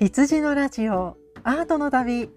[0.00, 2.30] 羊のラジオアートの旅。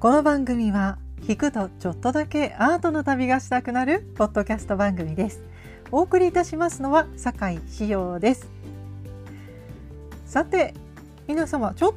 [0.00, 5.42] この番組は聞くとちょっとだけアートの旅がしたくなるポッドキャスト番組です。
[5.90, 8.48] お送りいたしますのは酒井志陽です。
[10.24, 10.72] さて
[11.26, 11.92] 皆様ちょっ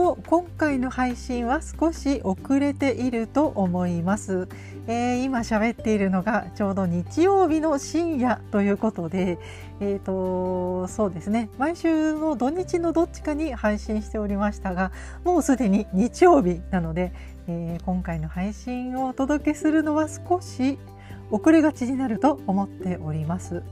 [0.00, 4.48] と今回の配信は少し遅れていると思います、
[4.86, 9.38] えー、今喋っているのがちょうど日曜日の深夜ということで
[9.78, 14.90] えーとそうですね毎週の土日のどっちかに配信しておりましたが
[15.22, 17.12] もうすでに日曜日なので、
[17.46, 20.78] えー、今回の配信をお届けするのは少し
[21.30, 23.62] 遅れがちになると思っております。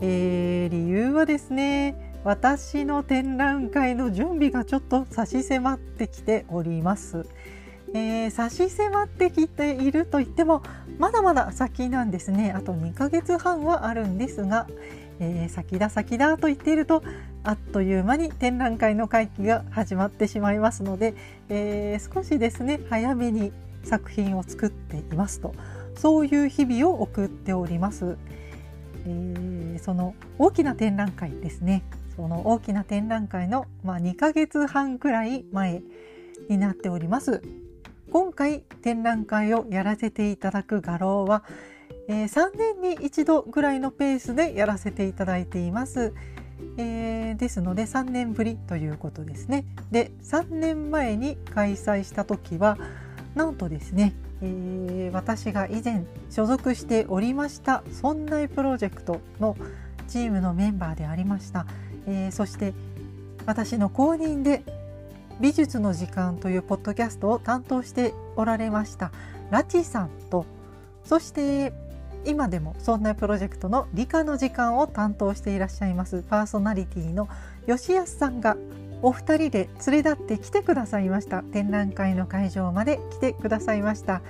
[0.00, 7.26] えー、理由はですね私の展覧会の準備がちょっと差し迫ってきております。
[7.92, 10.62] えー、差し迫ってきていると言っても
[10.98, 14.68] まだまだ先なんですねあと2ヶ月半はあるんですが、
[15.18, 17.02] えー、先だ先だと言っていると
[17.42, 21.14] あっという間に展覧会の会期が始まってしまいますので、
[21.48, 25.52] えー、少しですね早めに作品を作っていますと
[25.96, 28.16] そういう日々を送っております。
[29.06, 31.82] え、その大きな展覧会ですね
[32.20, 35.82] その大きな展覧会の、まあ、2ヶ月半くらい前
[36.50, 37.40] になっております。
[38.12, 41.44] 今回展覧会をやらせていただく画廊は、
[42.08, 46.12] えー、3年に1度ぐらいのペースでやらせていただいています、
[46.76, 49.64] えー、ですので3年ぶりということですね。
[49.90, 52.76] で3年前に開催した時は
[53.34, 54.12] なんとですね、
[54.42, 59.56] えー、私が以前所属しておりました「そんなプロジェクト」の
[60.06, 61.64] チームのメンバーでありました
[62.06, 62.74] えー、そして
[63.46, 64.62] 私の後任で
[65.40, 69.10] 美術の時間というポッドキャストを担当しておられました
[69.50, 70.44] ラチさんと
[71.04, 71.72] そして
[72.26, 77.28] 今でもそんなプロジェクトの理科の時間を担当していらっしゃいますパーソナリティの
[77.66, 78.56] 吉安さんが
[79.02, 81.42] お二人で連れ立って来てくださいました。
[81.42, 84.20] 展覧会の会場まで来てくださいました。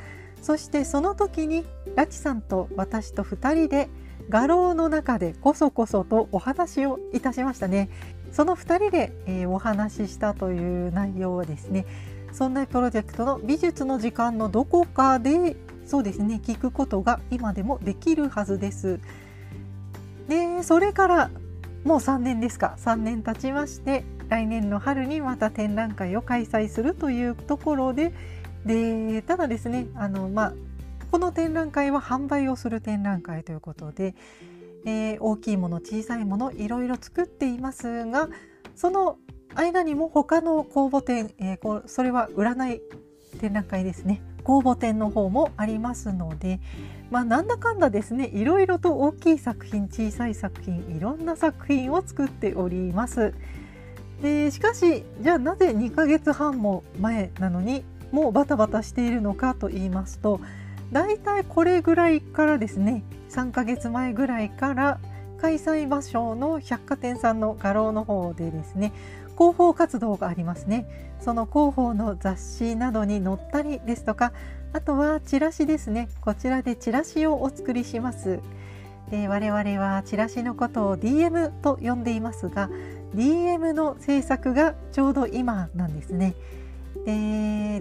[0.43, 1.65] そしてその時に
[1.97, 3.91] ラチさんと私と2人で
[4.31, 7.91] 画廊の中でこそこそとお話をいたしましたね。
[8.33, 11.85] その2人で、え、お話ししたという内容はですね
[12.33, 19.01] そんなプロジェクトの美術の時間のどこかでそうですね聞くことが今でもできるはずです。
[20.29, 21.31] でそれから
[21.83, 22.77] もう3年ですか。
[22.79, 28.13] 3年経ちまして来年の春にまた展覧会を開催するというところで
[28.65, 30.53] でただですねあのまあ
[31.11, 34.15] この展覧会は販売をする展覧会ということで、
[34.85, 38.29] えー、大きいもの小さいものいろいろ作っていますが
[38.77, 39.19] その
[39.55, 42.81] 間にも他の公募展、えー、それは占い
[43.41, 46.61] 展覧会ですね公募展の方もありますので、
[47.11, 53.35] まあ、なんだかんだですねいろいろと大きい作品小さい作品いろんな作品を作っております。
[54.23, 60.41] でしかしじゃあなぜ2ヶ月半も前なのにもうバタバタしているのかと言いますと
[60.93, 64.99] だいたいこれぐらいからですね3ヶ月前ぐらいから
[65.41, 68.93] 開催場所の百貨店さんの画廊の方でですね
[69.41, 70.87] 広報活動がありますね。
[71.19, 74.35] その広報の雑誌などに載ったりですとか
[74.75, 76.11] あとはチラシですね。
[76.21, 78.41] こちらでチラシをお作りします。
[79.11, 82.69] で我々はチラシのことを DM と呼んでいますが
[83.15, 86.35] DM の制作がちょうど今なんですね。
[87.05, 87.13] で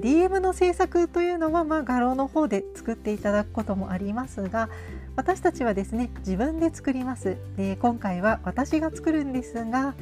[0.01, 4.69] DM の制作というのは、まあ、画廊の方で作っていただくこともありますが
[5.15, 9.93] 私たちはですね自分で作りますで今回は私が作るんですが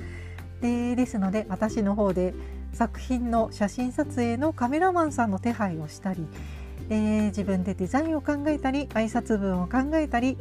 [0.62, 2.34] でですので私の方で
[2.74, 6.28] 作品の写真撮影のカメラマンさんの手配をしたり
[6.90, 10.38] で自分でデザインを考えたり挨拶文を考えたり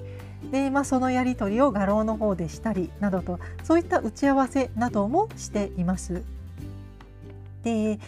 [0.50, 6.22] で、まあ、そのやり取りを画廊の方でしたりなどとそういった打ち合わせなどもしています。
[7.64, 7.98] で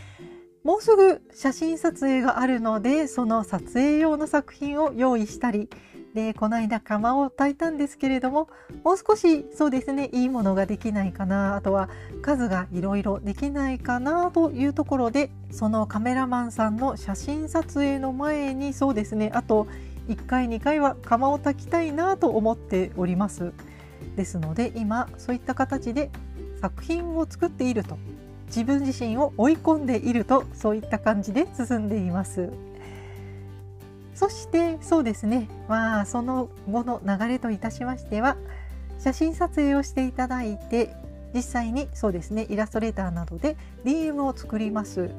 [0.65, 5.69] もうすぐ写真撮影があるのでその撮影用の作品を用意したり
[6.15, 8.49] でこの間釜を炊いたんですけれども
[8.83, 11.89] もう少しそうですねいいものができないかなあとは
[12.23, 19.69] 数がいろいろできないかなというところでそのカメラマンさんの写真撮影の前にそうですねあと
[20.09, 23.53] 1回2回は釜を炊きたいなと思っております。
[24.17, 26.11] ですので今そういった形で
[26.61, 27.99] 作品を作っていると。
[28.49, 32.51] 自分自身を追い込んでいるとそういった感じで進んでいます。
[34.15, 38.37] そしてそうですねまあその後の流れといたしましては
[38.99, 40.93] 写真撮影をしていただいて
[41.33, 45.11] 実際にそうですねイラストレーターなどで DM を作ります。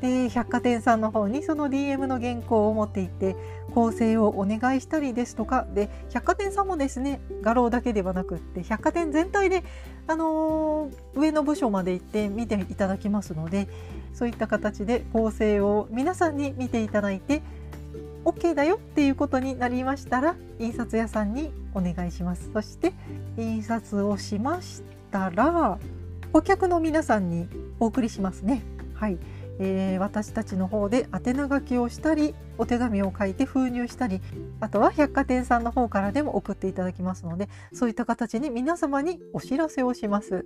[0.00, 3.36] で百貨店さんの方にその DM の原稿を持っていって
[3.72, 9.62] 構成をお願いしたりですとかで百貨店さんもですね画廊だけではなくって百貨店全体で、
[10.06, 13.68] あの、上の部署まで行って見ていただきますので
[14.14, 17.42] そういった形で構成を皆さんに見ていただいて
[18.24, 22.50] OK だよっていうことになりましたら印刷屋さんにお願いします。
[22.52, 22.92] そして
[23.36, 25.78] 印刷をしましたら
[26.32, 27.48] 顧客の皆さんに
[27.80, 28.62] お送りしますね。
[28.94, 29.18] はい、
[29.64, 34.20] えー、私たちの方で宛名書きをしたりお手紙を書いて封入したり
[34.58, 40.44] あとは百貨店さんの方からでも送っていただきますのでそういった形に皆様にお知らせをします。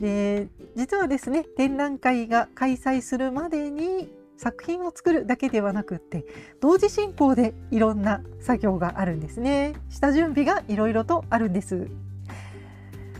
[0.00, 6.26] で実はですね展覧会が開催するまでに作品を作るだけではなくって
[6.60, 9.74] 同時進行でいろんな作業があるんですね。
[9.88, 11.88] 下準備がいろいろとあるんです。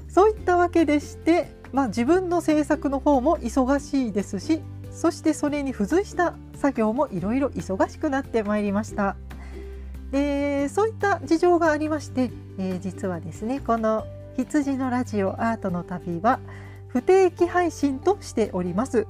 [0.09, 4.63] そういったわけでして、まあ、自分の制作の方も忙しいですし
[4.97, 9.15] そしてそれに付随した作業もいろいろ忙しくなってまいりました。
[10.11, 14.07] でそういった事情がありまして、えー、実はですねこの
[14.37, 16.41] 羊のラジオアートの旅は
[16.89, 19.07] 不定期配信としております。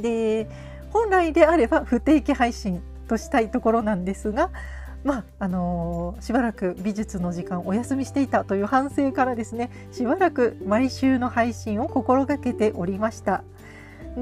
[0.00, 0.48] で
[0.90, 4.50] 本来であれば不定期配信としたいところなんですが
[5.04, 13.44] まああのー、しばらく美術の時間お休みしていたという反省からですねしばらく毎週の配信を心がけておりました。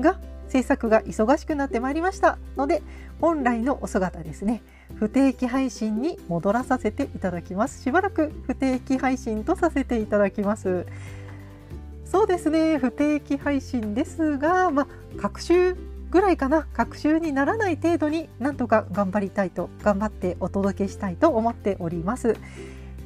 [0.01, 0.19] が
[0.49, 2.39] 制作が忙しくなってまいりました。
[2.57, 2.83] ので
[3.21, 4.63] 本来のお姿ですね。
[4.97, 7.83] 不定期配信に戻らさせていただきます。
[7.83, 10.87] しばらく不定期配信とさせていただきます。
[12.05, 12.79] そうですね。
[12.79, 14.87] 不定期配信ですがまあ
[15.21, 15.75] 各週
[16.11, 16.67] ぐらいかな。
[16.73, 22.37] 隔週にならない程度になんとか頑張りたいと頑張ってお届けしたいと思っております。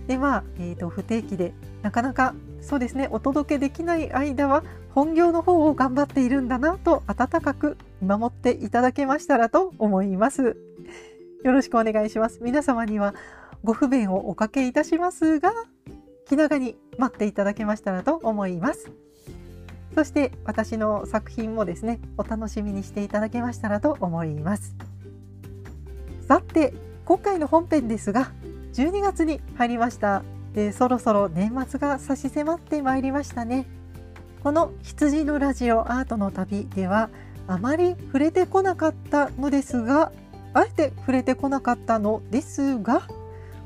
[0.09, 1.53] でまあ、えーと、不定期で
[1.83, 4.65] なかなかそうですねお届けできない間は
[4.95, 10.57] 本業の方を頑張っているんだなと温かく見守っていただけましたらと思います。
[11.45, 12.41] よろしくお願いします。
[12.43, 13.15] 皆様には
[13.63, 15.53] ご不便をおかけいたしますが
[16.27, 18.91] 気長に待っていただけましたらと思います。
[19.95, 24.77] そして私の作品もですねお楽しみにしていただけましたらと思います
[26.29, 26.73] さて
[27.05, 28.31] 今回の本編ですが
[28.79, 30.23] 12月に入りました。
[30.55, 33.67] でそろそろ年末が差し迫ってまいりましたね。
[34.45, 37.11] この羊のラジオアートの旅では
[37.49, 40.13] あまり触れてこなかったのですが
[40.55, 43.03] あえて触れてこなかったのですが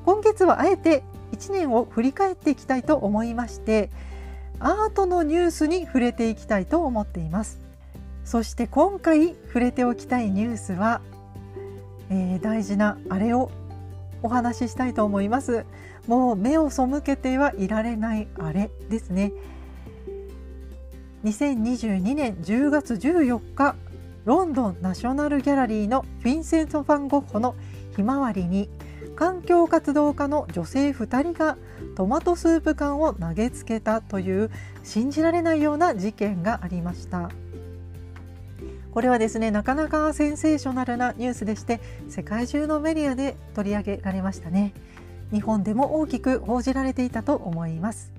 [0.07, 3.91] 今月はあえて1年を振り返っていきたいと思いまして
[4.61, 7.61] アートのニュースに触れていきたいと思っています。
[8.25, 11.03] そして今回触れておきたいニュースは、
[12.09, 13.51] えー、大事なあれを
[14.23, 15.65] お話ししたいと思います。
[16.07, 19.33] もう目を背けてはいられないあれですね。
[21.25, 23.77] 2022年10月14日
[24.25, 27.55] ロンドンナショナルギャラリーのフィンセント・ファン・ゴッホの
[27.95, 28.69] 「ひまわり」に
[29.15, 31.57] 環境活動家の女性2人が
[31.97, 34.51] トマトスープ缶を投げつけたという
[34.83, 37.31] 信じられないような事件がありました。
[38.93, 44.75] これはですねなかなかセンセーショナルなニュースでして世界中のメディアで取り上げられましたね
[45.33, 48.13] 日本でも大きく報じられていたと思います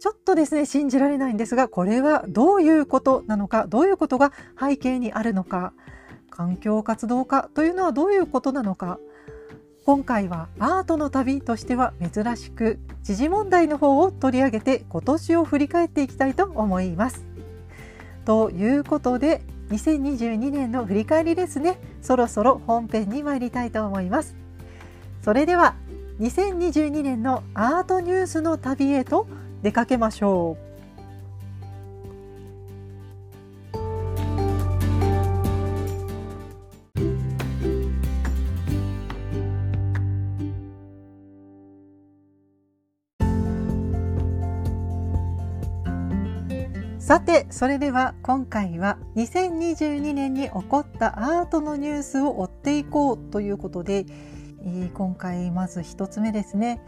[0.00, 5.72] ちょっとですね信じられないんですがこれはどういうことなのかどういうことが背景にあるのか
[6.30, 8.98] 環境活動家というのはどういうことなのか
[9.84, 17.26] 今回はアートの旅としては珍しく時事問題の方を取り上げて今年を振り返っていきたいと思います。
[18.24, 24.36] ということで2022年の振り返りですねそろそろ本編に参りたいと思います。
[25.22, 25.74] それでは
[26.20, 29.26] 2022年のアートニュースの旅へと
[29.62, 30.73] 出かけましょう。
[47.04, 54.06] さてそれでは今回は2022年に起こったアートのニュースを追っていこうということで、
[54.62, 56.80] えー、今回まず1つ目ですね。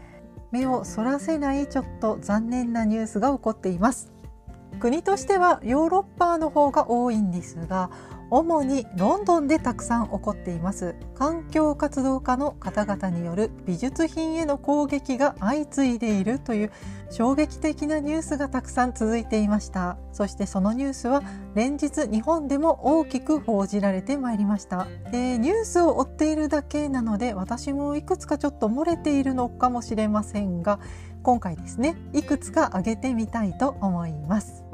[0.49, 4.11] 目をそらせないちょっと残念なニュースが起こっています。
[4.79, 7.91] 国としてはヨーロッパの方が多いんですが
[8.29, 10.95] 主にロンドンでたくさん起こっています。
[11.15, 16.71] 環境活動家の方々による美術品への攻撃が相次いでいるという
[17.09, 19.97] 衝撃的なニュースがたくさん続いていました。
[20.11, 21.23] そしてそのニュースは
[21.55, 24.87] 連日日本でも大きく報じられてまいりました。
[25.11, 30.79] でニュースを追っているだけなので私もいくつかちょっと漏れているのかもしれませんが
[31.23, 34.66] 今回ですねいくつか挙げてみたいと思います。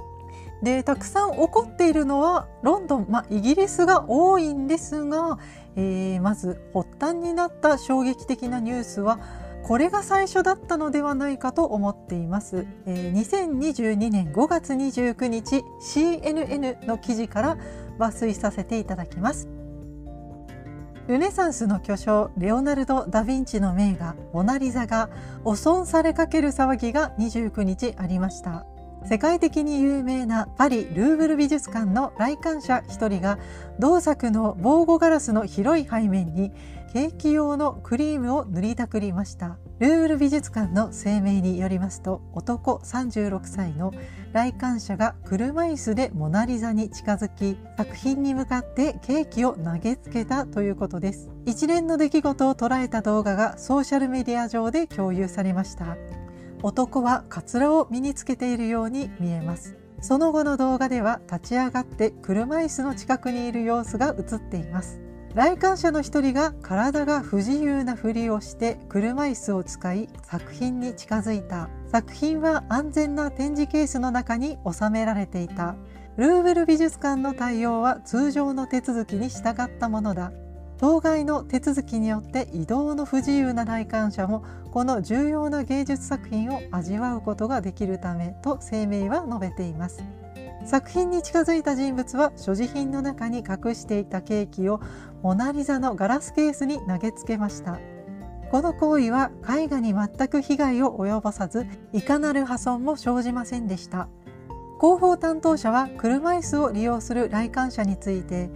[0.63, 5.37] でたくさん起こっているのはロンドン、まあ、イギリスが多いんですが、
[5.75, 9.19] えー、まず発端になった衝撃的なニュースは
[9.63, 17.57] これが最初だったのではないかと思っています、えー、2022年5月29日 CNN の記事から
[17.99, 19.49] 抜粋させていただきます。
[21.07, 25.09] ルネサンスの巨匠レオナルド・ダ・ヴィンチの名画「モナ・リザ」が
[25.43, 28.65] 汚損されかける騒ぎが29日ありました。
[29.05, 33.37] 世界的に有名なパリ・ルーブル美術館の来館者1人が
[33.79, 36.51] 同作の防護ガラスの広い背面に
[36.93, 39.57] ケーキ用のクリームを塗りたくりました。
[39.83, 43.91] ルーブル美術館の声明によりますと男36歳の
[44.31, 55.97] 来館者が車椅子でモナリザに近づき作品に向かってケーキを投げつけたということです一連の出来事を捉えた動画がソーシャルメディア上で共有されました
[56.63, 59.75] 男はカツラを身につけているように見えます。
[60.01, 65.01] その後の動画では立ち上がって車椅子の近くにいる様子が映っています。
[65.35, 71.69] 来館者の一人が体が不自由なふりをして車椅子を使い作品に近づいた。
[71.87, 75.75] 作品は安全な展示ケースの中に収められていた。
[76.15, 80.31] ルーブル美術館の対応は通常の手続きに従ったものだ。
[80.77, 90.03] 当該の手続きによって移動の不自由な来館者もこの重要な芸術作品を味わうことができるためと声明は述べています。
[90.65, 94.79] 作品に近づいた人物は所持品の中に隠していたケーキを
[95.21, 97.79] モナリザのガラスケースに投げつけました。
[98.49, 104.07] この行為は絵画に全く被害を及ぼさずいかなる破損も生じませんでした。
[104.79, 108.49] 広報担当者は車椅子を利用する来館者について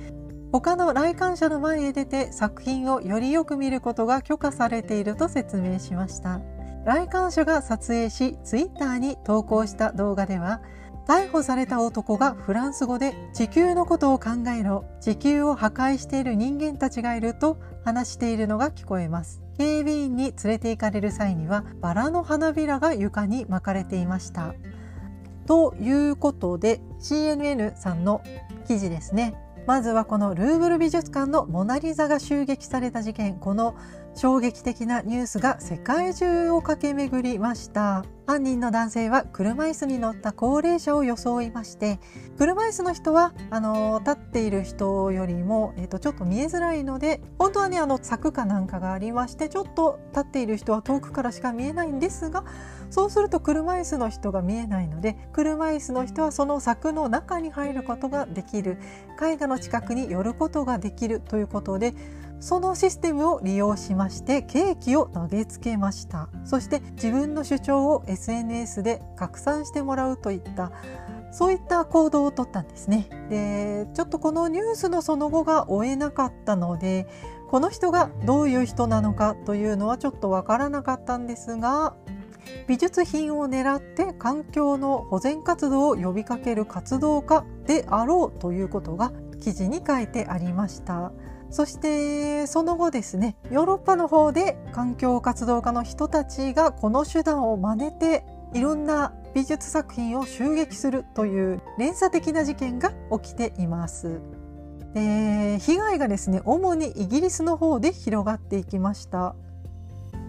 [0.51, 6.39] 他の来館者の前へ出て作品をよりよく見ることが許可されていると説明しました。
[6.85, 10.61] 来館者が撮影しツイッターに投稿した動画では
[11.05, 19.41] 逮捕された男がフランス語で地球のことを考えろ地球を破壊している人間たちがいると話しているのが聞こえます。
[19.57, 24.53] 警備員に連れて行かれる際にはバラの花びらが床に巻かれていました。
[25.45, 28.21] ということで CNN さんの
[28.67, 29.33] 記事ですね。
[29.67, 33.37] まずはこのルーブル美術館のモナリザが襲撃された事件。
[33.37, 33.75] この
[34.17, 38.03] 衝撃的なニュースが世界中を駆け巡りました。
[38.25, 41.97] 犯人の男性は車椅子に乗った高齢者を装いまして
[42.37, 52.43] 車椅子の人はあの立っている人よりも、えーと、ちょっと見えづらいので本当はねあの柵かなんかがありましてちょっと立っている人は遠くからしか見えないんですが
[52.89, 58.77] そうすると車椅子の人が見えないので車椅子の人はその柵の中に入ることができる。
[59.19, 61.95] 絵画の近くに寄ることができるということで
[62.39, 70.71] そのシステムを利用しましてケーキを投げつけましたそして自分の主張を SNS で拡散してもらうといった
[71.31, 77.07] そういった行動をとったんですねでちょっとこのニュースのその後が追えなかったので
[77.49, 81.95] この人がどういう人なのかというのはちょっとわからなかったんですが
[82.67, 91.11] 美術品を狙って環境の保全活動を呼びかける活動家であろうということが記事に書いてありました。
[91.49, 98.23] そしてその後ですねヨーロッパの方で環境活動家の人たちがこの手段を真似て
[98.53, 104.19] いろんな美術作品を襲撃するという連鎖的な事件が起きています。
[104.93, 109.35] で被害がですね主にイギリスの方で広がっていきました。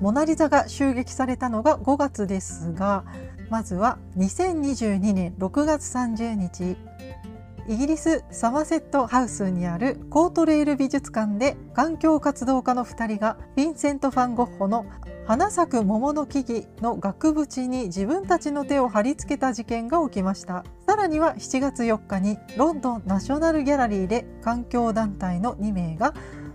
[0.00, 3.04] モナリザが襲撃されたのが5月ですが
[3.50, 6.76] まずは2022年6月30日
[7.68, 14.86] イギリスサマセットハウスにあるコートレール美術館で環境活動家の2人がヴィンセント・ファン・ゴッホの
[15.26, 20.64] 花咲く桃の木々の額縁に自分たちの手を貼り付けた事件が起きました。
[20.86, 26.14] さらには7月4日にロンドンナショナルギャラリーで環境団体の2名が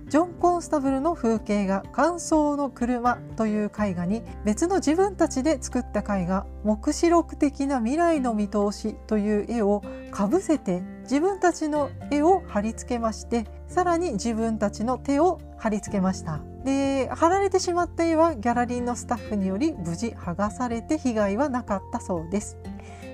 [0.10, 9.82] ジョン・コンスタブルの風景画「乾燥の車」という絵画に別の自分たちで作った絵画「黙示録的な未来の見通し」という絵を
[10.12, 16.42] かぶせて自分たちの絵を貼り付けましてさらに自分たちの手を貼り付けました。
[16.64, 22.58] で貼られてしまった絵はギャラリーのスタッフにより無事剥がされて被害はなかったそうです。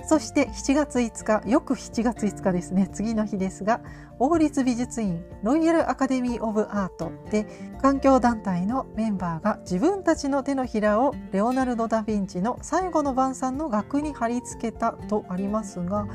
[0.10, 3.80] そして7月5日、よく7月5日ですね、次の日ですが、
[4.18, 7.46] 王立美術院ロイヤルアカデミー・オブ・アートで
[7.80, 16.08] 環境団体のメンバーが自分たちの手のひらをレオナルド・ダ・ヴィンチの最後の晩餐の額に貼り付けたとありますが、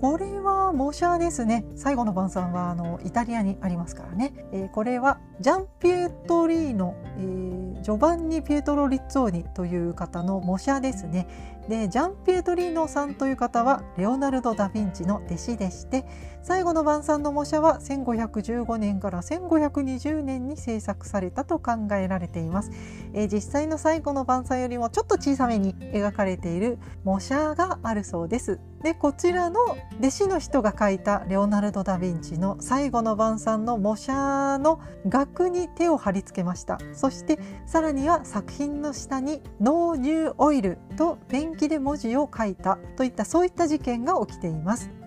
[0.00, 1.64] これは模写ですね。
[1.74, 4.34] 最後の晩餐はあのイタリアにありますからね。
[4.52, 11.26] えー、これはジャンピエトリーノ、えージョバンニ・ピエトロ・リッツォーニという方の模写ですね
[11.68, 16.04] でジャン・ピエトリーノさんという方はレオナルド・ダ・ヴィンチの弟子でして
[16.42, 22.72] 最後の晩餐の模写は1515年から1520年に制作されたと考えられています、
[23.14, 28.60] えー、実際の最後の晩餐よりもちょっと小さめに描かれている模写があるそうです。
[28.82, 29.60] でこちらの
[30.00, 36.78] 弟子の人が描いたレオナルド・ダ・ヴィンチの最後の晩餐の模写の額に手を貼り付けました。
[36.92, 45.01] そしてさらには作品の下に「ノーニューオイル」とペンキで文字を書いたといったそういった事件が起きています。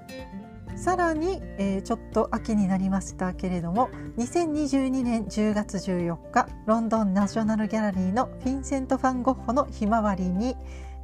[0.75, 10.55] さらに、えー、ちょっと秋になりましたけれども2022年10月14日ロンドンナショナルギャラリーのフィンセント・ファン・ゴッホのひまわりに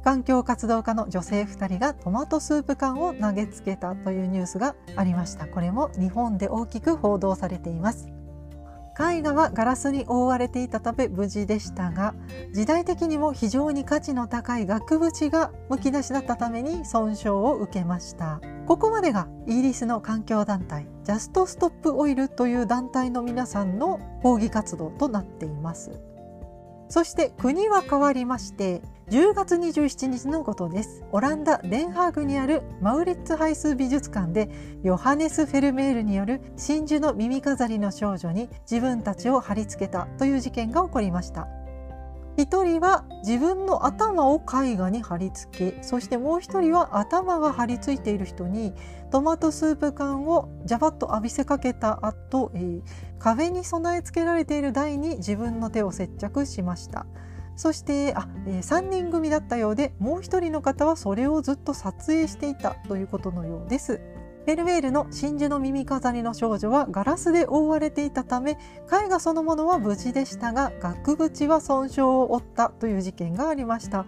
[0.04, 5.46] 環境活動家の女性2人がトマトスープ缶を投げつけたというニュースがありました。
[5.46, 8.21] これも日本で大きく報道されています。
[8.98, 12.14] 絵画はガラスに覆われていたため無事でしたが
[12.52, 18.40] 時代的にも非常に価値の高い額縁がむき出しだったために損傷を受けました。
[18.66, 25.90] ここまでがイギリスの環境団体ジャストストップオイルという団体の皆さんの抗議活動となっています。
[26.88, 31.04] そして国は変わりまして10月27日のことです。
[31.10, 34.48] オランダ・デンハーグにあるマウリッツハイス美術館で
[34.82, 41.48] ヨハネス・フェルメールによる真珠の耳飾りの少女に自分たちを貼り付けたという事件が起こりました。
[42.38, 48.72] 一人は自分の頭を絵画に貼り付けそしてもう一人は頭が貼り付いている人に
[49.10, 52.82] トマトスープ缶をジャバッと浴びせかけた後、えー、
[53.18, 57.04] 壁に備え付けられている台に自分の手を接着しました。
[57.62, 64.00] そしてあ、えー、3人組だったようでもう一人の方はそれをずっと撮影していたということのようです。
[64.44, 68.58] フェルメールの真珠の耳飾りの少女はガラスで覆われていたため
[68.92, 74.06] 絵画そのものは無事でしたが額縁は損傷を負ったという事件がありました。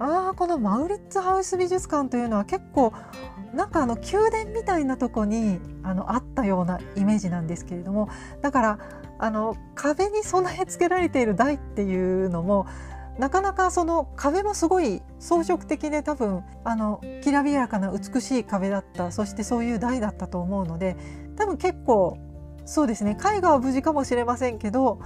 [0.00, 2.92] あこのマウリッツハウス美術館というのは結構
[3.54, 8.10] なんかあの宮殿みたいなとこにあのあったようなイメージなんですけれども
[8.42, 8.78] だから
[9.18, 12.66] あの壁に備え付けられている台っていうのも
[13.18, 20.96] なかなかその壁もすごい装飾的で多分あのきらびやかな美しい壁だったそしてそういう台だったと思うので
[21.36, 22.18] 多分結構
[22.66, 25.00] そうですね絵画は無事かもしれませんけど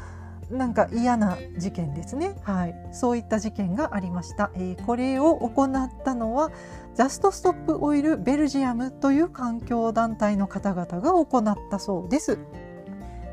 [0.51, 6.51] なんか嫌な事件ですね、はい、そういった事件がありました、えー、これを行ったのは
[6.97, 12.39] ジャストストップオイルベルジアムという環境団体の方々が行ったそうです。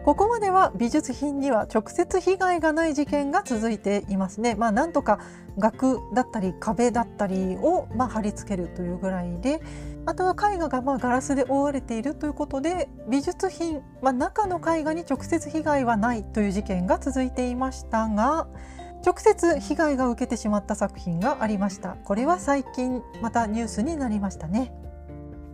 [0.08, 4.56] ここまでは美術品には直接被害がない事件が続いていますね。
[4.56, 5.20] まあ、なんとか
[5.58, 9.60] 額だったり壁だったりをまあ貼り付けるというぐらいで
[10.06, 18.48] あとは絵画がまあガラスで覆われているということで美術品、まあ、中の絵画に直接被害はないという事件が続いていましたが
[19.06, 24.72] 直接被害が受けてしまった作品がありましたこれは最近またニュースになりましたね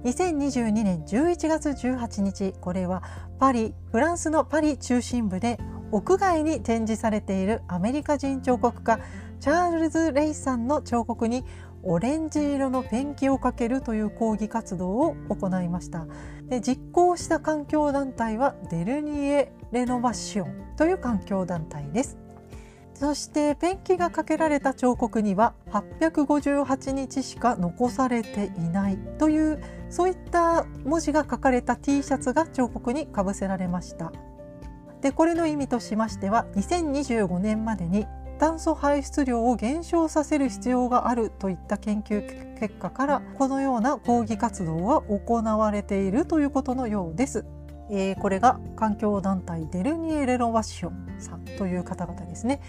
[0.04, 3.04] 2022年11月18日これは
[3.40, 5.58] パリフランスのパリ中心部で
[5.92, 9.00] 屋外に展示されているアメリカ人彫刻家
[9.40, 11.46] チャールズ・レイさんの彫刻に
[11.84, 16.08] オレンジ色のペンキをかけるという抗議活動を行いました。
[16.48, 22.23] で実行した環境団体はデルニエ・レノバッションという環境団体です。
[22.94, 34.12] そしてペンキがかけられた彫刻には858日しか残されていないというそういった文字が書かれた T シャツが彫刻にかぶせられました
[35.02, 38.06] でこれの意味としましては2025年までに
[38.40, 47.46] 炭素排出量を減少させる必要があるといった研究結果からこのような抗議活動は行われているということのようです。
[47.90, 52.62] えー、これが環境団体デルニエ・レノワシオンさんという方々ですね。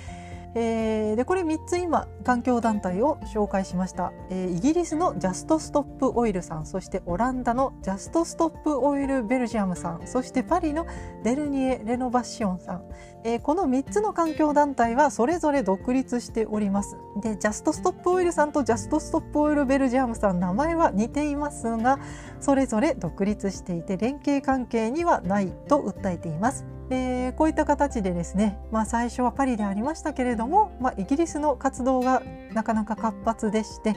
[0.56, 10.86] えー、でこれ3つ今環境団体を紹介しました、えー、イギリスのジャストストップオイルさんそしてオランダのジャストストップオイルベルジアムさんそしてパリの
[11.24, 12.84] デルニエ・レノバッシオンさん、
[13.26, 16.98] えー、この3つの環境団体はそれぞれ独立しております。
[17.22, 21.98] でジャストストップオイルさんとジャストストップオイルベルジアムさん名前は似ていますが
[22.38, 26.66] それぞれ独立していて連携関係にはないと訴えています。
[26.90, 33.96] でこういった形でですね、まあ、最初はパリでありましたけれども、まあ、イギリスの活動がなかなか活発でして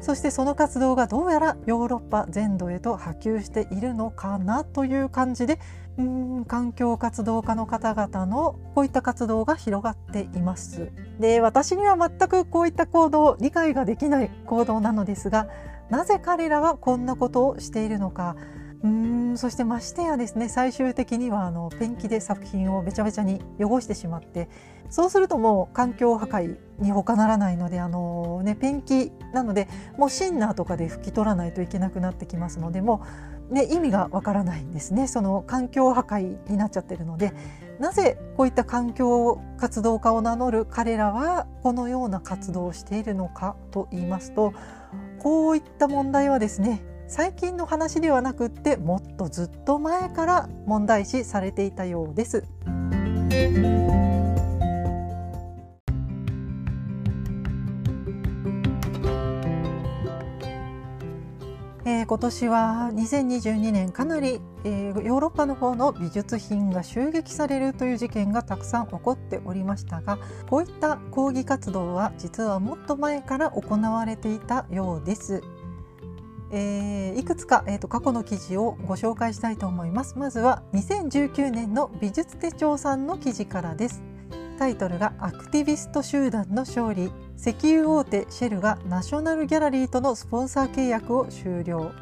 [0.00, 5.58] そしてその活動がどうやらヨーロッパ全土へと波及しているのかなという感じで
[6.46, 10.90] 環境活動家の方々のこういった活動が広がっています。
[11.20, 15.48] で私には全くこういった行動理解ができない行動なのですが
[15.90, 18.36] なぜ彼らはこんなことをしているのか
[18.82, 24.48] うんそしてましてやですね最終的にはあのペンキで作品をべちゃべちゃに汚してしまって
[24.90, 33.02] そうするともう環境破壊に他ならないのであの、ね、ペンキなのでもうシンナーとかで拭き取らないといけなくなってきますのでも
[33.33, 37.32] う、ね、意味がわからないんですねその環境破壊になっちゃってるので
[37.78, 44.54] なぜこういった環境活動家を名乗る彼らはこのような活動をしているのかと言いますと
[45.18, 52.44] こういった問題はですね最近の話ではなくってもっとずっと前から問題視されていたようです。
[61.86, 70.18] えー、今年は2022年かなり、えー、ヨーロッパの方の美術品が襲撃されるという事件がたくさん起こっておりましたが
[70.48, 75.42] こういった抗議活動は実はもっと前から行われていたようです。
[76.50, 84.04] えー、いくつか、えーと、過去の記事をご紹介したいと思いますまずは2019年の美術手帳さんの記事からです
[84.54, 87.12] タイトルがアクティビスト集団の勝利。
[87.36, 91.92] 石油大手シェルがナショナルギャラリーとのスポンサー契約を終了。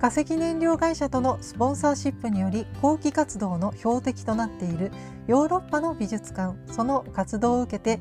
[0.00, 4.90] 化石燃料会社とのスポンサーシップにより抗議活動の標的となっている
[5.28, 6.56] ヨーロッパの美術館。
[6.72, 8.00] その活動を受けて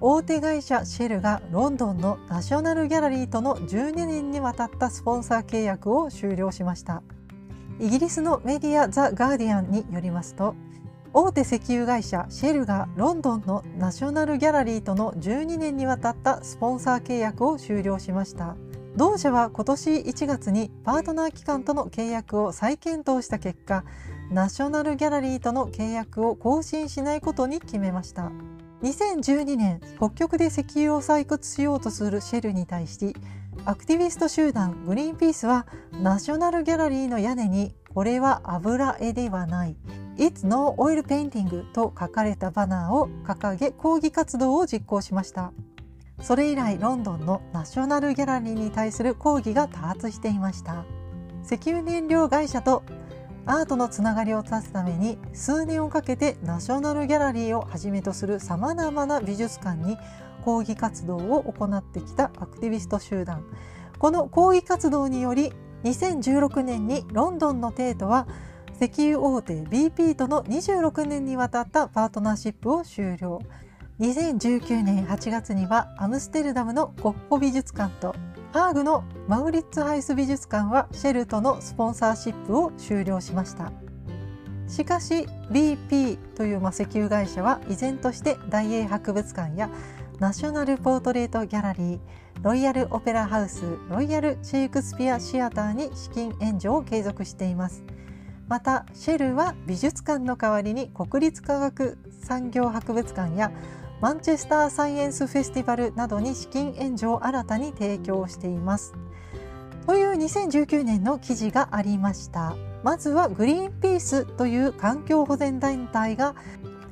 [0.00, 7.02] 大手会社シェルがロンドンのナショナルギャラリーとの12年にわたったスポンサー契約を終了しました。
[7.78, 10.54] イギリスのメディア・ザ・ガーディアンによりますと
[11.12, 18.56] 大手石油会社シェルがロンドンのナショナルギャラリーとの12年にわたったスポンサー契約を終了しました。
[18.96, 23.84] 同社は今年1月にパートナー機関との契約を再検討した結果
[24.30, 28.32] ナショナルギャラリーとの契約を更新しないことに決めました。
[28.82, 33.14] 2012年北極で石油を採掘しようとするシェルに対し
[33.64, 39.76] アクティビスト集団グリーンピースはナショナルギャラリーの屋根にこれは油絵ではない。
[40.18, 45.54] It's no oil painting と書かれたバナーを掲げ抗議活動を実行しました。
[46.20, 50.84] それ以来ロンドンのナショナルギャラリーに対する抗議が多発していました。
[51.42, 52.82] 石油燃料会社と
[53.46, 59.96] アートのつながりを断つために数年をかけてナショナルギャラリーをはじめとするさまざまな美術館に
[60.44, 63.46] 抗議活動を行ってきたアクティビスト集団。
[63.98, 65.54] この抗議活動により
[65.84, 68.26] 2016年にロンドンのテートは
[68.80, 73.40] 石油大手 BP との26年にわたったパートナーシップを終了。
[74.00, 78.14] 2019年8月にはアムステルダムのゴッホ美術館と
[78.52, 83.72] ハーグのマウリッツハイス美術館はシェルとのスポンサーシップを終了しました。
[84.68, 89.70] しかし BP という石油会社は依然として大英博物館や
[90.18, 92.00] ナショナルポートレートギャラリー
[92.42, 97.84] ロイヤルオペラハウスロイヤルシェイクスピアシアターに資金援助を継続しています
[98.48, 103.50] またシェルは美術館の代わりに国立科学産業博物館や
[104.00, 108.92] マンチェスターサイエンスフェスティバルなどに資金援助を新たに提供しています。
[109.86, 112.56] という2019年の記事がありました。
[112.82, 116.34] まずはグリーンピースという環境保全団体が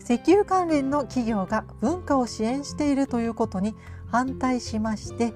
[0.03, 3.75] 石油関連の企業が文化を支援しているということに
[4.15, 5.35] 反対しまして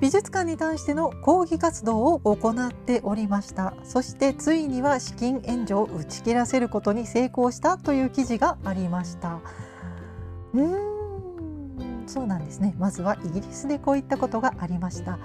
[0.00, 3.74] 美術館に対しての抗議活動を行っておりました。
[3.84, 9.40] そしてついには資金援助を打ち切らせることに成功したという記事がありました。
[10.54, 12.74] うーんそうなんですね。
[12.78, 15.18] まずはイギリスでこういったことがありました。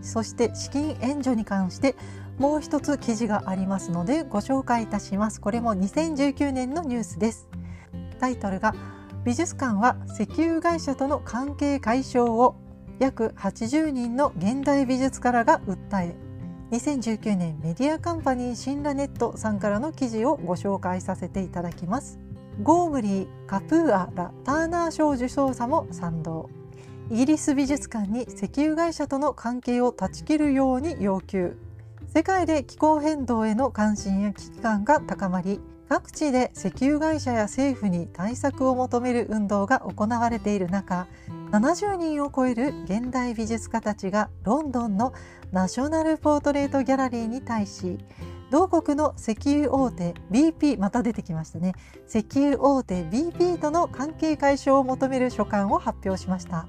[0.00, 1.96] そして資金援助に関して
[2.38, 5.40] もう一つ記事がありますのでご紹介いたします。
[5.40, 7.48] これも2019年のニュースです。
[8.20, 8.74] タイトルが
[9.24, 12.56] 美術館は石油会社との関係解消を
[12.98, 16.24] 約80人の現代美術家らが訴え
[16.70, 22.18] 2019年メディアカンパニーシンラネットさんからの記事をご紹介させていただきます。
[22.62, 26.50] ゴームリー、カプーアらターナー賞受賞者も賛同。
[27.10, 31.56] イギリス美術館に石油会社との関係を断ち切るように要求。
[32.12, 41.06] 世界で気候変動への関心や危機感が高まり各地で石油会社や政府に対策を求める運動が行われている中
[41.50, 45.12] 70人を超える現代美術家たちがロンドンの
[45.52, 47.98] ナショナルポートレートギャラリーに対し
[48.50, 51.72] 同国の石油大手 BP また出てきましたね。
[52.08, 56.68] 石油大手 BP との関係解消を求める書簡を発表しました。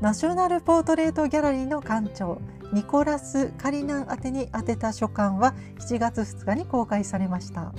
[0.00, 2.40] ナショナルポートレートギャラリーの館長
[2.72, 7.72] ニコラス・カリナン宛てに宛てた書簡は7月2日に公開されました。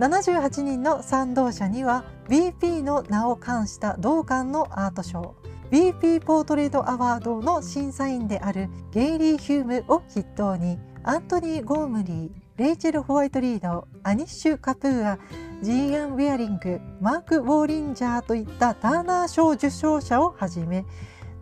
[0.00, 5.36] 78人の賛同者には BP の名を冠した同館のアート賞
[5.70, 15.18] BP ポートレートアワードの審査員であるゲイリー・ヒュームを筆頭にアントニー・ゴームリーレイチェル・ホワイトリードアニッシュ・カプーア
[15.60, 20.86] ジーアン・ウェアリングマーク・ウォーリンジャーといったターナー賞受賞者をはじめ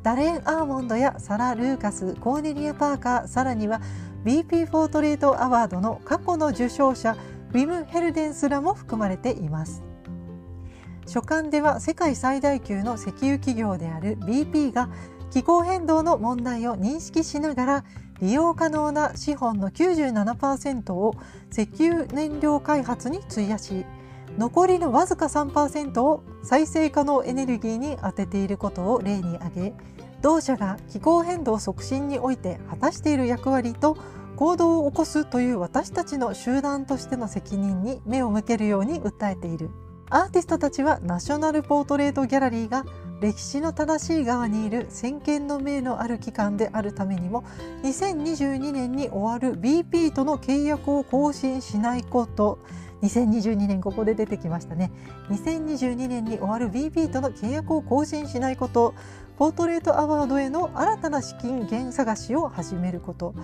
[0.02, 3.80] ダレン・アーモンドやサラ・ルーカスコーネリア・パーカーさらには
[4.24, 7.16] BP フォートレートアワードの過去の受賞者
[7.50, 9.82] ウィム・ヘルデンスらも含まれています。
[11.06, 14.90] 書簡では世界最大級の石油企業である BP が
[15.30, 17.84] 気候変動の問題を認識しながら
[18.20, 21.14] 利用可能な資本の97%を
[21.50, 23.86] 石油燃料開発に費やし
[24.36, 29.74] 残りのわずか3%を再生可能エネルギーに充てていることを例に挙げ
[30.20, 33.96] 同社が気候変動促進において果たしている役割と
[34.38, 39.68] 行動を起こすという私たちの集団としての責任に目を向けるように訴えている。
[40.10, 42.84] アーティストたちはナショナルポートレートギャラリーが
[43.20, 47.42] 歴史の正しい側にいる先見の明のある機関であるためにも
[47.82, 52.60] 2022年に終わる BP との契約を更新しないこと。
[53.02, 54.92] 2022年ここで出てきましたね。
[55.30, 58.94] 2022年に終わる BP との契約を更新しないこと。
[59.36, 63.34] ポートレートアワードへの新たな資金源探しを始めること。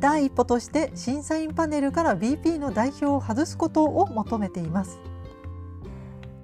[0.00, 4.98] 第一歩として審査員パネルから BP の代表を外すことを求めています。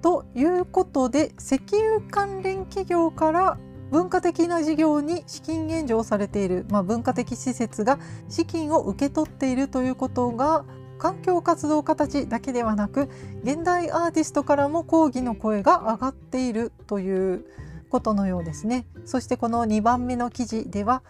[0.01, 3.57] ということで石油関連企業から
[3.91, 10.65] 文化的な事業に資金援助をされている、まあ、文化的施設が資金を受け取っているということが
[10.97, 13.09] 環境活動家たちだけではなく
[13.43, 17.45] 現代アーティストからも抗議の声が上がっているという
[17.89, 18.85] ことのようですね。
[19.03, 21.03] そしてこの2番目の記事では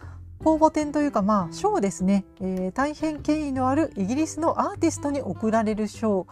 [0.44, 6.28] 公募展というかまあ賞ですね、えー、大変権威のあるイギリスのアーティストに贈られる賞、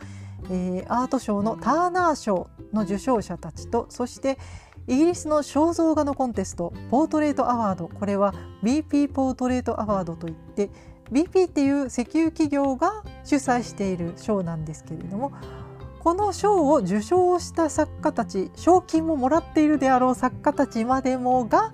[0.45, 4.37] えー、アート賞のターナー賞の受賞者たちとそして
[4.87, 7.87] イギリスの肖像画のコンテストポートレートアワード。
[7.87, 10.71] これは BP ポートレートアワードといって
[11.11, 15.31] BP っていう石油企業が主催している賞なんですけれども
[15.99, 21.71] この賞を受賞した作家たち賞金ももらっているであろう作家たちまでもが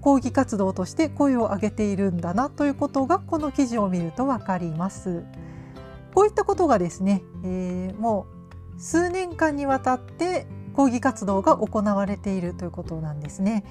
[0.00, 5.24] 抗議活動として声を上げているんだなということがこの記事を見ると分かります。
[6.14, 8.26] こういったことがですね、えー、も
[8.76, 13.64] う数年間にわたって抗議活動が行われているということなんですね。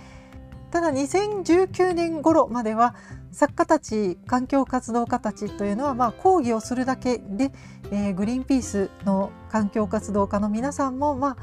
[0.72, 2.94] ただ2019年頃までは
[3.32, 7.52] 作家たち環境活動家たちというのはまあ抗議をするだけで、
[7.92, 11.38] えー、グリーンピースの環境活動家の皆さんもまあ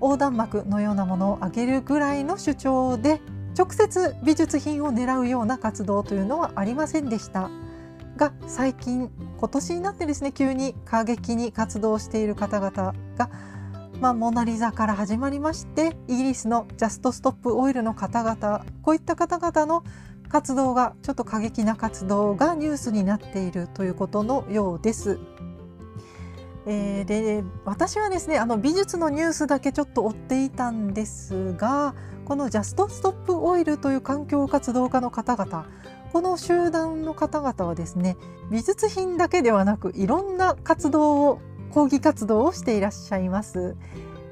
[0.00, 3.20] 横断幕のようなものを上げるぐらいの主張で
[3.56, 7.50] 直接美術品を狙うような活動というのはありませんでした
[8.16, 13.30] が最近今年になってですね急に過激に活動している方々が
[14.00, 19.84] まあ、モナ・リザから始まりましてイギリスのジャスト・ストップ・オイルの方々こういった方々の
[20.28, 25.18] 活動がちょっと過激な活動がニュースになっているということのようです。
[26.66, 35.66] えー、で私はですねあの美術のニュースだけちょっと追っていたんですがこのジャスト・ストップ・オイルという環境活動家の方々
[36.12, 38.16] この集団の方々はですね
[38.50, 43.76] 美術品だけではなくいろんな活動を抗議活動をしていらっしゃいます。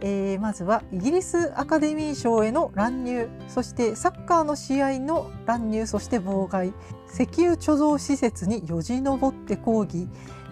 [0.05, 6.73] えー、まずはイギリスアカデミー賞への乱入そしてサッカーの試合の乱入そして妨害
[7.13, 10.09] 石油貯蔵施設によじ登って抗議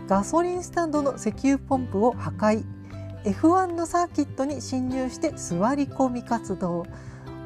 [0.07, 2.64] ガソリンスタンドの石油ポンプを破壊
[3.24, 6.87] F1 のサーキットに侵入して座り込み活動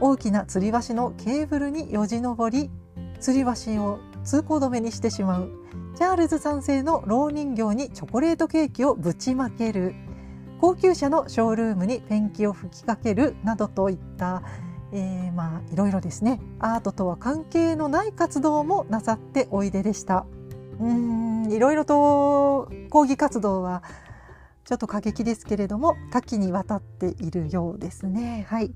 [0.01, 2.71] 大きな吊り橋のケーブルによじ登り
[3.21, 5.51] 吊り橋を通行止めにしてしまう
[5.97, 9.95] チャールズ3世の老人形にチョコレートケーキをぶちまける
[10.61, 14.43] 高級車のショールームにペンキを吹きかけるなどといった、
[14.93, 20.27] えー、まあいろいろですねアートとは関係のない活動もなさっておいででした。
[20.81, 23.85] うんいろいろと抗議活動は
[24.65, 28.47] ちょっと過激ですけれども多岐にわたっているようですね。
[28.49, 28.75] はい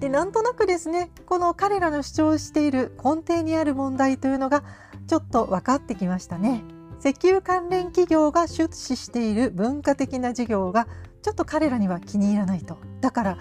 [0.00, 4.62] でなんとなくですねこの彼らの主張している根底にある問題というのが
[5.06, 6.64] ちょっと分かってきましたね。
[7.00, 10.88] 石油関連企業が出資している文化的な事業が
[11.22, 12.78] ちょっと彼らには気に入らないと。
[13.00, 13.38] だから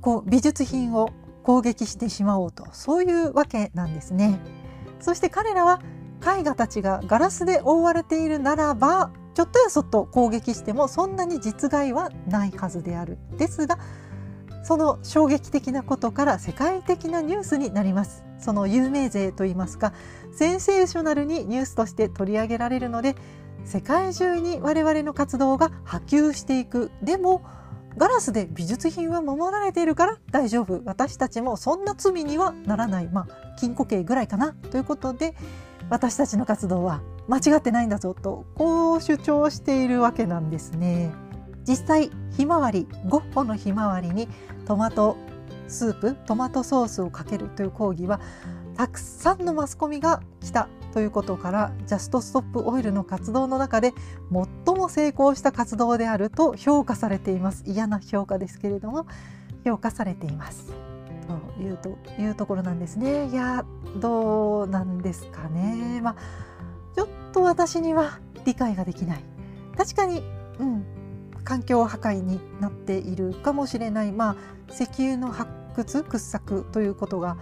[0.00, 1.10] こう美術品を
[1.42, 4.40] 攻撃してしまおうとそういうわけなんですね。
[5.00, 5.80] そして彼らは
[6.22, 13.18] 絵画たちがガラスで覆われているならばちょっとやそっと攻撃してもそんなに実害はないはずである。
[13.38, 13.78] ですが
[14.62, 18.24] その衝撃的なことから世界的なニュースになります。
[18.42, 19.92] その有名税といいますか
[20.32, 23.14] センセーショナルにニュースとして取り上げられるので
[23.64, 27.44] 世界中に我々の活動が波及していくでも
[27.96, 35.34] ガラスで美術品は守られているから大丈夫私たちもそんな罪にはならないまあ禁錮刑ぐらいかなということで
[35.90, 41.12] 私たちの活動は間違ってないんだぞとこう主張しているわけなんですね。
[41.64, 44.28] 実際ひまわりゴッホのひまわりに
[44.64, 45.16] トマト
[45.68, 48.20] スープトマトソースをかけるという講義は
[48.76, 53.92] たくさんのマスコミが来たということからジャストストップオイルの活動の中で
[54.66, 57.64] 最も成功した活動であると評価されています。
[57.66, 59.06] 嫌な評価ですけれども
[59.64, 60.72] 評価されています。
[61.56, 63.28] というというところなんですね。
[63.28, 63.64] いや
[64.00, 66.00] どうなんですかね。
[66.02, 66.16] まあ
[66.94, 69.24] ちょっと私には理解ができない。
[69.76, 70.22] 確かに
[70.58, 71.01] うん。
[71.44, 74.36] 環境破壊になっているかもしれないまあ
[74.72, 77.36] 石油の発掘掘削ということが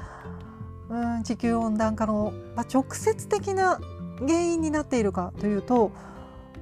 [0.89, 3.81] うん地球温暖化の、まあ、直接的な
[4.19, 5.93] 原因になっているかというと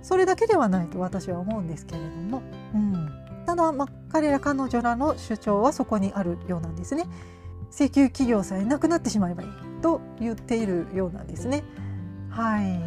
[0.03, 2.43] それだけではないと私は思うんですけれども、
[2.75, 3.11] うん、
[3.47, 7.07] ただ、まあ、彼ら彼女らの主張はそこにあるようなんですね。
[7.71, 9.49] 石油企業さえなくなってしまえばいい
[9.83, 11.65] と言っているようなんですね。
[12.31, 12.81] はい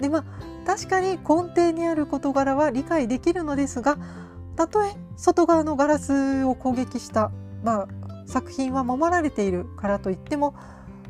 [0.00, 0.24] でまあ
[0.64, 1.18] 確かに根
[1.54, 3.98] 底にある事柄は理解できるのですが
[4.56, 7.30] たとえ外側のガラスを攻撃した、
[7.62, 7.88] まあ、
[8.26, 10.54] 作品は守られているからといっても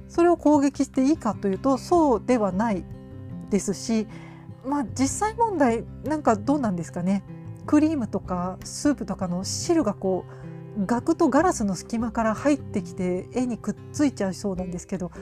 [0.09, 2.85] それを攻撃していいかというとそうではない
[3.51, 4.07] ですし、
[4.65, 7.25] まあ、実際問題なんかどうなんですかね。
[7.67, 10.27] クリームとかスープとかの汁がこ
[10.77, 15.13] う額とガラスの隙間から入ってきて絵にくっついちゃいそうなんですけど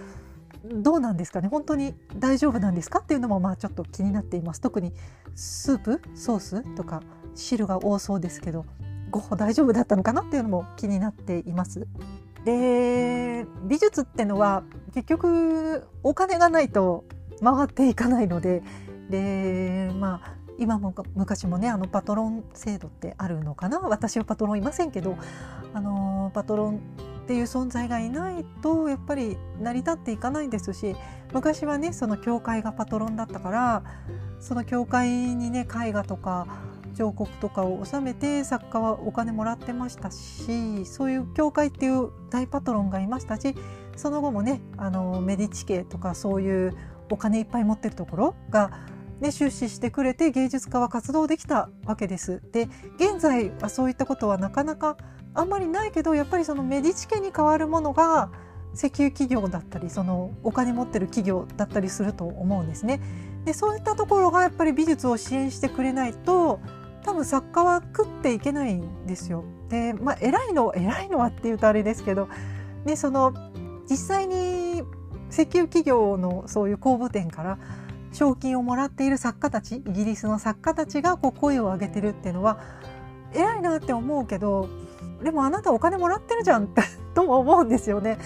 [0.64, 1.48] どうなんですかね？
[1.48, 3.00] 本当に大丈夫なんですか？
[3.00, 4.60] っていうのもまあちょっと気になっています。
[4.60, 4.92] 特に
[5.34, 6.00] スープ？
[6.14, 6.74] ソース？
[6.76, 7.02] とか
[7.34, 8.64] 汁が多そうですけど
[9.10, 10.22] ゴッホ大丈夫だったのかな？
[10.22, 11.86] っていうのも気になっています。
[12.44, 17.04] で美術ってのは結局お金がないと
[17.42, 18.62] 回っていかないので
[19.10, 23.80] でまあ今も昔もねあのパトロン制度ってあるのかな？
[23.80, 25.16] 私はパトロンいませんけど
[25.74, 26.80] あのパトロン
[27.22, 30.96] っていう存在がいないとやっぱり成り立っていかないですし
[31.32, 33.82] 昔はねその教会がパトロンだったから
[34.40, 36.46] その教会にね絵画とか
[36.96, 43.54] 彫刻とかを収めて作家はお金もらってましたしそういう教会っていう大パトロンがいましたし
[43.96, 46.76] その後もねあのメディチ家とかそういう
[47.10, 48.70] お金いっぱい持ってるところが、
[49.20, 52.42] ね、出資してくれて芸術家は活動できたわけです。
[52.52, 54.96] で現在はそういったことはなかなか
[55.34, 58.30] あんまりないけどやっぱりそのメディチ家に代わるものが
[58.74, 63.00] 石油企業だったりそのお金持ってる企業だったりすると思うんですね。
[63.44, 66.60] でそういったところがやっぱり美術を支援してくれないと
[67.04, 69.44] 多分作家は食っていけないんですよ。
[69.68, 72.28] でまあ偉いの偉いのはっていうとあれですけど、
[72.84, 73.34] ね、その
[73.90, 74.82] 実際に
[75.30, 77.58] 石油企業のそういう公募店から
[78.12, 82.60] 賞金をもらっている作家たちイギリスの作家たちがこう声を上げてるっていうのは
[83.34, 84.68] 偉いなって思うけど
[85.22, 86.82] でもあなたお金もらってるじゃんって
[87.14, 88.18] とも思うんですよね。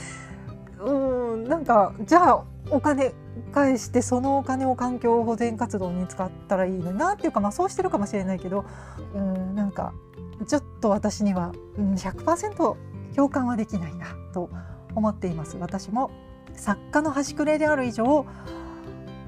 [0.85, 3.15] うんなんかじゃあお金
[3.53, 8.65] 返してそのお金を環境保全活動に使ったらいいのになっていうかまあそうしてるかもしれないけど
[9.15, 9.93] うんなんか
[10.47, 12.77] ちょっと私には100%
[13.15, 14.51] 共感はできないなと
[14.95, 16.11] 思っています私も
[16.55, 18.27] 作家の端くれである以上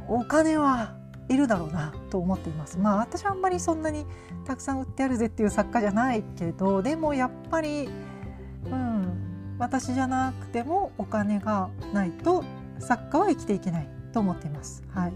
[0.09, 0.97] お金は
[1.28, 4.06] いるだろうなと思っていますまあ私はあんまりそんなに
[4.46, 7.88] たくさん売ってあるぜっていう作家じゃないけどでもやっぱり
[8.66, 12.44] うん私じゃなくてもお金がないと
[12.78, 14.82] 作家は生きていけないと思っています。
[14.94, 15.12] はい、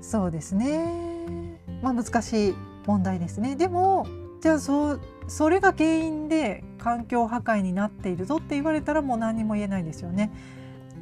[0.00, 1.58] そうですね。
[1.82, 2.54] まあ難しい
[2.86, 3.54] 問題ですね。
[3.54, 4.06] でも
[4.40, 4.98] じゃあそ
[5.28, 10.32] それが原因で環境破壊になっているぞって言われたらもう何も言えないですよね。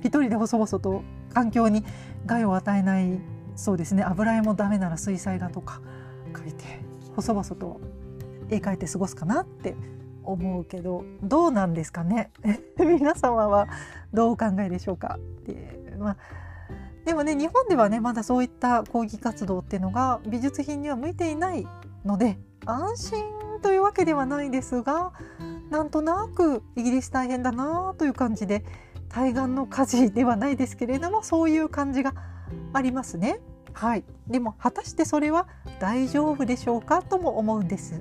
[0.00, 1.84] 一人で細々と環境に
[2.26, 3.18] 害を与えない
[3.60, 4.02] そうですね。
[4.02, 5.80] 油絵もダメなら水彩画とか
[6.32, 6.64] 描いて
[7.14, 7.80] 細々と
[8.48, 9.76] 絵描いて過ごすかなって
[10.24, 12.30] 思うけどどうなんですかね？
[12.78, 13.68] 皆様は
[14.14, 15.18] どうお考えでしょうか？
[15.46, 16.16] でまあ、
[17.04, 21.66] でもね日本ではねまだそういった抗議活動っていうのが美術品には向いていない
[22.06, 23.24] ので安心
[23.60, 25.12] というわけではないですが
[25.68, 28.64] なんとなくイギリス大変だなという感じで
[29.10, 32.14] 対岸の火事ではないですけれどもそういう感じが
[32.72, 33.40] ありますね。
[33.72, 38.00] はい、でも果たしてそれは大丈夫でしょうかとも思うんです。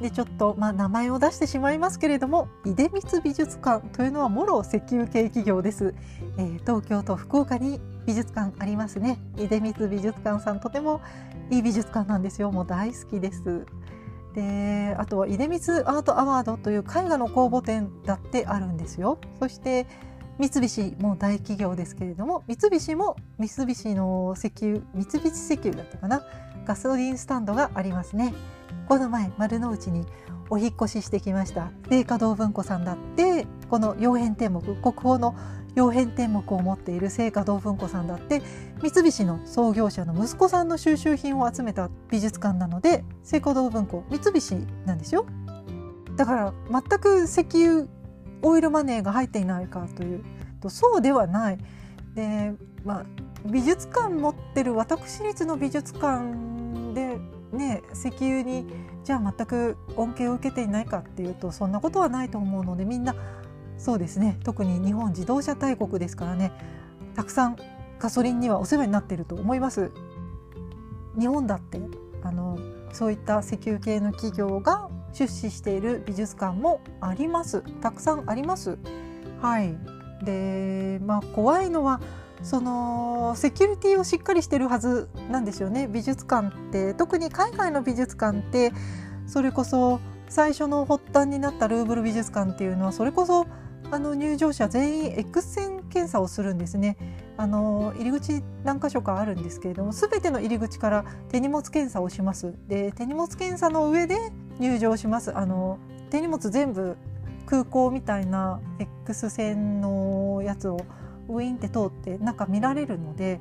[0.00, 5.92] でちょっと、まあ、名前を出してしまいますけれども出光美術館というのはもろ石油系企業です、
[6.36, 9.18] えー、東京と福岡に美術館ありますね。
[9.36, 11.02] 出光美術館さんとても
[11.50, 12.50] いい美術館なんですよ。
[12.50, 13.66] もう大好きです。
[14.34, 19.18] であとは出光アートアワードという絵画の公募展だってあるんですよ。
[19.38, 19.86] そして
[20.38, 26.22] 三菱も大企業ですけれども三菱も三菱の石油三菱石油だったかな
[26.64, 28.34] ガソリンスタンドがありますね。
[28.88, 30.06] この前丸の内に
[30.50, 35.34] お引越ししてきました聖華堂文庫さんだってこの曜変天目国宝の
[35.74, 38.42] 曜変天目を持っている聖華堂文庫さんだって
[38.82, 45.26] 三菱の創業者の息子さんの収集品を集めた美術館なので聖華堂文庫三菱なんですよ。
[46.16, 47.86] だから全く石油
[48.42, 50.24] オイルマネーが入っていないかという。
[50.60, 51.58] とそうではない。
[52.14, 52.52] で、
[52.84, 53.06] まあ、
[53.46, 56.34] 美術館持ってる私立の美術館
[56.94, 57.18] で
[57.52, 58.66] ね石油に
[59.04, 63.14] じゃあ全く恩恵を受けていないかっていうとそんなことはないと思うのでみんな
[63.76, 64.38] そうですね。
[64.42, 66.52] 特に日本自動車大国ですからね。
[67.14, 67.56] たくさん
[68.00, 69.92] ガソリンにはお世話になっていると思います。
[71.18, 71.80] 日本だって
[72.22, 72.58] あの
[72.92, 78.78] そういった石油系の企業が出資している美術館もありますたくさんあります
[79.40, 79.74] はい
[80.22, 82.00] でまあ怖いのは
[82.42, 88.72] そのセキュリティをしっかりしてるはずなんですよね美術館って特に海外の美術館って
[89.26, 93.46] それこそ最初の発端になったルーブル美術館っていうのはそれこそ
[93.90, 96.96] あの入場者全員 X 線検査をするんですね。
[97.38, 102.54] あの入り口何箇所かあるんですけれども全ての入り口から手荷物検査をします。
[102.66, 104.16] で手荷物検査の上で
[104.58, 105.36] 入場します。
[105.36, 105.78] あの
[106.10, 106.96] 手荷物全部
[107.46, 110.78] 空港みたいな X 線のやつを
[111.28, 113.40] ウィーンって通って中見られるので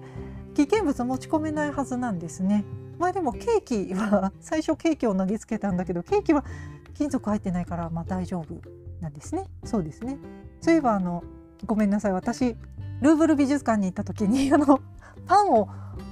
[0.56, 2.66] 危険物持ち込めないはずなんですね。
[3.00, 6.44] まあでもケーキは最初ケーキを投げつけたんだけどケーキは
[6.96, 8.56] 金属入ってないからまあ大丈夫
[9.02, 9.46] なんですね。
[9.64, 10.18] そうですね。
[10.62, 11.24] そういえばあの
[11.66, 12.56] ごめんなさい私
[13.02, 14.82] ルーブル美術館に行った時にあの
[15.26, 15.70] パンを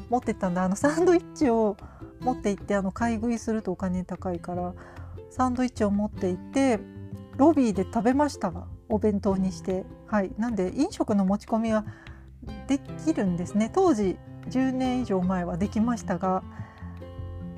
[0.09, 0.63] 持ってったんだ。
[0.63, 1.77] あのサンドイッチを
[2.21, 4.73] 持って行ってあの買い食いするとお金高いから
[5.29, 6.79] サンドイッチを持って行って
[7.37, 9.85] ロビーで食べましたがお弁当にして。
[10.07, 10.31] はい。
[10.37, 11.85] なんで飲食の持ち込みは
[12.67, 13.71] できるんですね。
[13.73, 14.17] 当時
[14.49, 16.43] 10年以上前はできましたが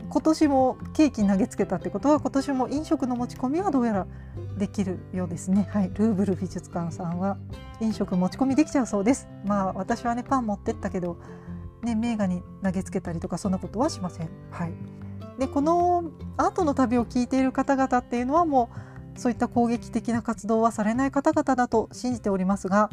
[0.10, 4.08] 今年もケーキ投げつけたってことは今年も飲食の持ち込みはどうやら
[4.58, 5.68] できるようですね。
[5.72, 7.38] はい、ルーブル美術館さんは
[7.82, 9.28] 飲食持ち込みできちゃうそうです。
[9.46, 11.18] まあ私はねパン持ってったけど
[11.84, 14.30] ね名画に投げつけたりとかそんなことはしません。
[14.52, 14.74] はい。
[15.40, 18.70] でこのアートの旅を聞いている方々っていうのはも
[19.16, 22.90] うそういった攻撃的な活動はされない方々だと信じておりますが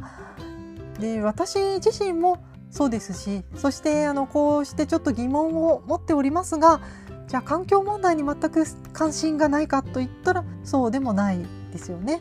[0.99, 6.81] で私自身もそうですしそしてあのこうしてちょっと疑問を持っておりますが
[7.29, 11.39] じゃあ環境問題に全く関心がないかといったらそうでもない
[11.73, 12.21] ですよね。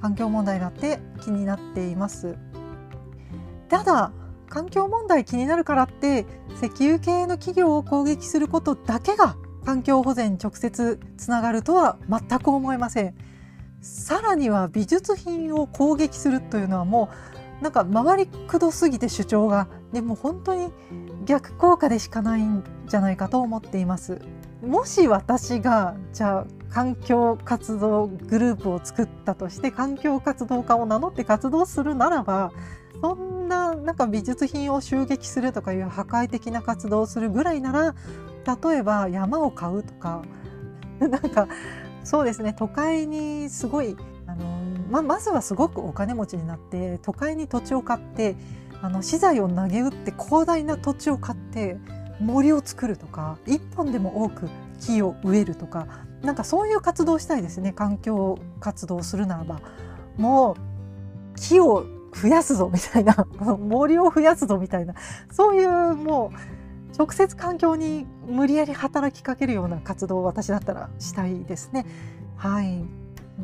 [0.00, 2.36] 環境問題だって気になっています。
[3.68, 4.12] ただ
[4.50, 6.26] 環境問題気になるからって
[6.56, 13.14] 石油系の企業を攻撃することだけが環境保全直接つながるとは全く思えません。
[13.80, 17.08] さらには美術品を攻撃するというのはも
[17.60, 20.72] うなんか回りくどすぎて主張がでも本当に
[21.24, 24.20] 逆効果でしかないんじゃないかと思っています。
[24.66, 32.52] もし私がじゃあ環境活動グループを作ったとして環境活動家を名乗って活動するならば
[33.02, 37.94] そんななんか美術品を襲撃するとかいう破壊的な活動をするぐらいなら
[38.70, 40.22] 例えば山を買うとか
[41.00, 41.48] なんか
[42.04, 42.54] そうですね。
[42.58, 43.96] 都会にすごい
[44.26, 44.44] あの
[44.90, 48.36] ままずはすごくお金持ちになって都会に土地を買って
[48.82, 51.78] あの資材を投げ打って広大な土地を買って
[52.20, 54.48] 森を作るとか一本でも多く
[54.80, 55.86] 木を植えるとか
[56.22, 57.72] なんかそういう活動をしたいですね。
[57.72, 59.60] 環境活動をするならば。
[60.16, 63.14] もう木を増やすぞみたいな。
[63.58, 64.94] 森を増やすぞみたいな。
[65.30, 71.86] そういうもう直接環境に無理やり働きかけるような活動を私だったらしたいですね。
[72.36, 72.84] はい。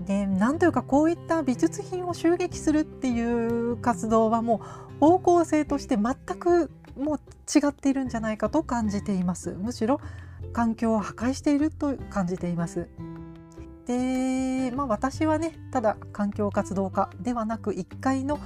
[0.05, 4.61] でなんというかこういった美術品を襲撃するっていう活動はも
[4.97, 9.53] う方向性として全くもう違っているんじゃないかと感じています。
[9.53, 10.01] むしろ
[10.53, 12.89] 環境を破壊していると感じています。
[13.87, 18.41] でまあ私はねただ環境活動家ではなく一階の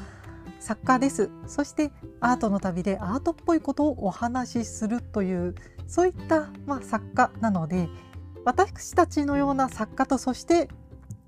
[0.59, 5.55] 作家ですそしてアートの旅でアートっぽいことをお話しするという
[5.87, 7.89] そういった、まあ、作家なので
[8.45, 10.69] 私たちのような作家とそして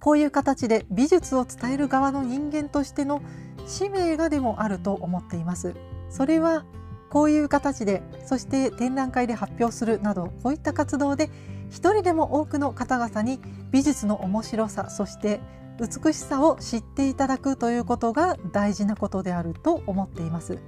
[0.00, 3.22] こういう形で美術を伝える側の人間としての
[3.66, 5.74] 使命がでもあると思っています。
[6.10, 6.64] それは
[7.08, 11.30] こういう形でそして展覧会で発表するなどこういった活動で
[11.72, 15.40] 一人でも多くの方々に美術の面白さそして
[15.80, 20.58] 美しさを知っていただくということが大事なことであると思っています。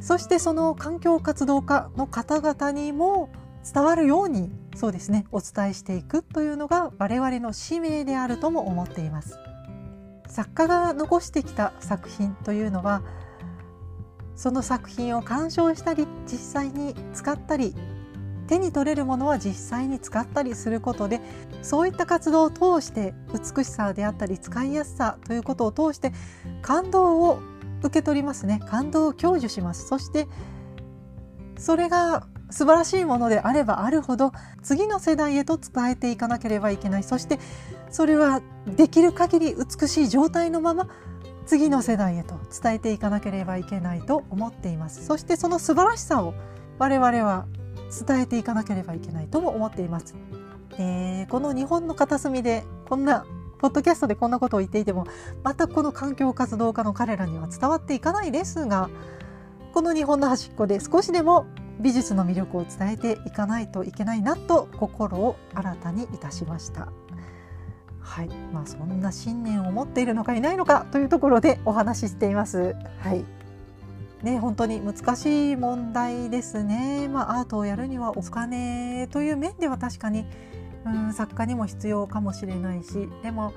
[0.00, 3.30] そしてその環境活動家の方々にも
[3.74, 9.36] 伝わるようにそうですねお伝えしていくというのが我々の使命であるとも思っています。
[10.28, 13.02] 作家が残してきた作品というのは
[14.36, 17.74] その作品を鑑賞したり実際に使ったり
[18.48, 21.20] 手に取れるものは実際に使ったりすることで
[21.62, 26.12] そういった活動を通して美しさであったり使いやすさということを通して
[26.62, 27.40] 感動を
[27.80, 28.60] 受け取りますね。
[28.66, 29.86] 感動を享受します。
[29.86, 30.26] そして
[31.56, 34.32] それが素晴らしいものであればあるほど
[34.62, 37.02] 次の世代へと伝えていかなければいけない。
[37.02, 37.38] そして
[37.90, 40.88] それはできる限り美しい状態のまま
[41.46, 45.04] 次の世代へと伝えていかなければいけないと思っています。
[45.04, 46.34] そしてその素晴らしさを
[46.78, 47.46] 我々は
[47.90, 50.14] 伝えていかなければいけないとも思っています、
[50.78, 53.26] えー、この日本の片隅でこんな
[53.58, 55.06] ポッドキャストでこんなことを言っていても
[55.42, 58.88] またこの環境活動家の彼らには伝わっていかないですが
[59.72, 61.46] この日本の端っこで少しでも
[61.80, 66.88] 美術の魅力を伝えていかないといけないなと心を新たにいたしました。
[68.00, 72.74] はいまあ、そんな信念を持っているのかいないのかというところでお話ししています。
[73.00, 73.37] はい
[74.22, 80.24] ね、本当に難しい問題ですね、まあ、アートをやるにはお金という面では確かに、
[80.84, 83.54] うん、作家にも必要かもしれないしでも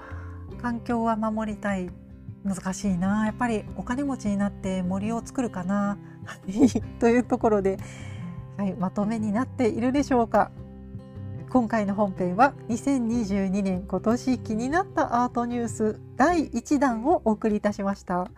[0.61, 1.89] 環境は守りたい。
[2.43, 3.25] 難しいな。
[3.25, 5.97] やっぱりお金持ちになって森を作るかな。
[6.99, 7.77] というところで、
[8.57, 10.51] はい、まとめになっているでしょうか。
[11.49, 18.31] 今回の本編は2022年今年気になったアートニュース第1弾をお送りいたしました。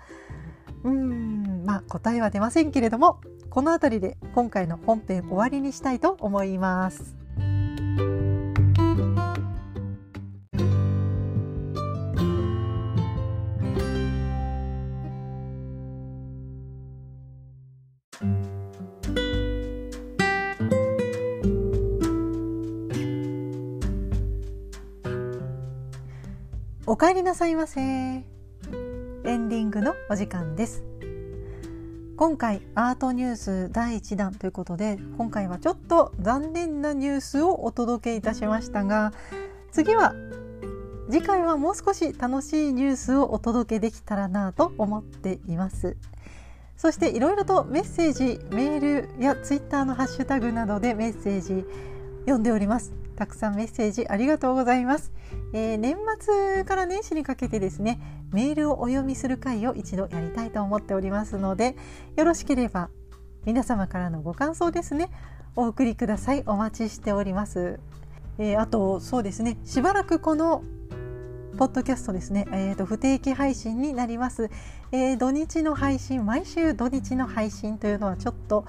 [0.84, 1.63] うん。
[1.65, 7.15] まあ答えは出ませんけれどもこの辺りで今回の本編終わりにしたいと思います。
[26.86, 28.32] お帰りなさいませ。
[29.54, 30.84] ディングのお時間です。
[32.18, 39.14] 今回アートニュース第1弾ということで今回はちょっと残念なニュースをお届けいたしましたが
[39.72, 40.16] 次は
[41.08, 45.97] 次回はもう少し楽しいニュースをお届けできたらなと思っています。
[46.76, 51.64] そしていろいろとメッセージメールやツイッターのハッシュタグなどでメッセージ
[52.22, 53.03] 読んでおります。
[53.16, 55.11] たくさんメッセージありがとうございます、
[55.53, 57.99] えー、年末から年始にかけてですね
[58.32, 61.76] メールをお読みする会を一度やりたいと思っておりますので
[62.16, 62.89] よろしければ
[63.45, 65.09] 皆様からのご感想ですね
[65.55, 66.43] お送りください。
[66.47, 67.80] お待ちしております、
[68.39, 70.64] えー、あとそうですねしばらくこの
[71.58, 74.49] ポッドキャストですね、えーと、不定期配信になります、
[74.91, 78.66] えー、土日の配信毎週土日の配信というのはちょっと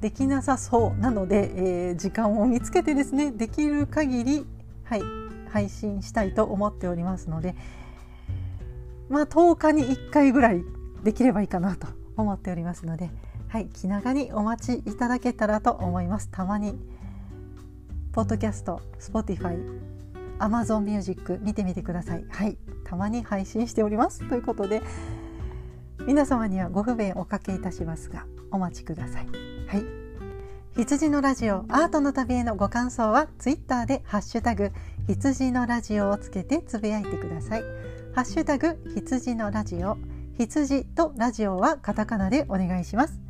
[0.00, 4.46] できなさそうなので、えー、時間を見つけてですねできる限り、
[4.84, 5.02] はい、
[5.50, 7.56] 配信したいと思っておりますので
[9.08, 10.62] まあ10日に1回ぐらい
[11.02, 13.10] できればいいかなと思っておりますので、
[13.48, 16.28] はい、気長にお待ちいただけたらと思います。
[16.30, 16.78] たまに
[18.12, 19.97] ポッドキャスト Spotify
[20.38, 22.24] Amazon Music 見てみてください。
[22.28, 22.56] はい。
[22.84, 24.28] たまに配信しております。
[24.28, 24.82] ということで
[26.06, 29.26] 皆様にはご不便おかけいたしますがお待ちください。
[29.66, 29.84] はい。
[30.76, 34.70] 羊のラジオアートの旅へのご感想はツイッターでハッシュタグ
[35.08, 37.62] 羊のラジオをつけてつぶやいてください。
[38.14, 39.98] ハッシュタグ羊のラジオ。
[40.38, 43.20] 羊とラジオはカタカナでお願いします。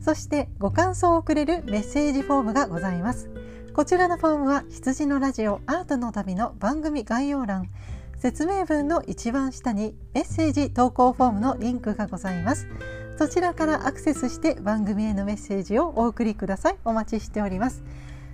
[0.00, 3.28] そしてご感想をくれるメッセージフォームがございます。
[3.78, 7.70] こちらのフォームは羊のラジオアートの旅の番組概要欄。
[8.16, 12.66] 説明文の一番下にメッセージ投稿フォームのリンクがございます。
[13.18, 16.76] そちらからアクセスして番組へのメッセージをお送りください。
[16.84, 17.84] お待ちしております。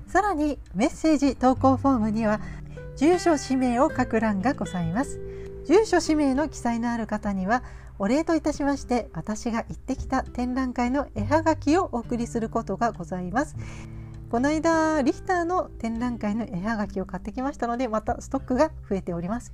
[0.06, 2.40] さらにメッセージ投稿フォームには
[2.96, 5.20] 住所氏名を書く欄がございます。
[5.66, 7.62] 住所氏名の記載のある方には
[7.98, 13.56] お礼といたしまして私が行ってきた展覧会の絵はがきをお送りすることがございます。
[14.30, 19.52] この間リヒターの展覧会の絵はがきを買ってきましたのでまたストックが増えております。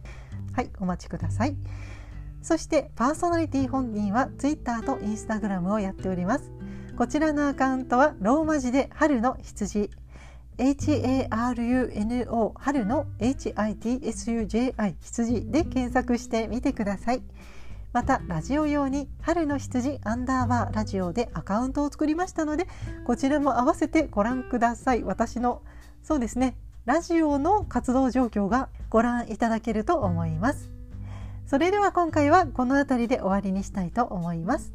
[0.53, 1.57] はいお待ちください。
[2.43, 6.51] そしてパーソナリティ本人は Twitter と Instagram をやっております。
[6.97, 9.91] こちらのアカウントはローマ字で春の羊。
[10.61, 17.23] HARUNO 春の HITSUJI 羊で検索してみてください。
[17.93, 22.69] またラジオ用に春の羊アンダーバーラジオでアカウントを作りましたので
[23.05, 25.03] こちらも合わせてご覧ください。
[25.03, 25.63] 私の
[26.03, 26.57] そうですね。
[26.87, 30.71] ラジオの活動状況がご覧いただけると思います。
[31.47, 34.73] それでは今回はこの辺りで終わりにしたいと思います。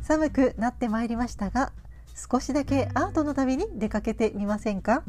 [0.00, 1.72] 寒くなってまいりましたが
[2.14, 5.02] 少しだけアートの旅に出かけてみませんか？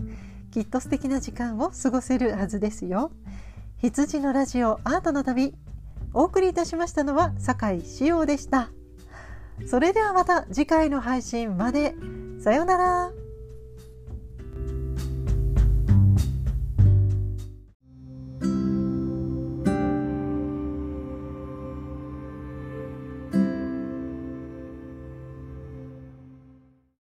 [0.52, 3.12] きっと素敵な時間を過ごせるはずですよ。
[3.78, 5.56] 羊のラジオアートの旅。
[6.18, 8.72] お送りいたしましたのは酒井志陽でした。
[9.68, 11.94] それではまた次回の配信まで。
[12.40, 13.12] さようなら。